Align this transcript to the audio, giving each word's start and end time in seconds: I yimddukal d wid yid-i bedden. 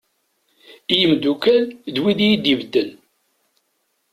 I 0.93 0.95
yimddukal 0.99 1.63
d 1.93 1.95
wid 2.01 2.19
yid-i 2.27 2.53
bedden. 2.59 2.89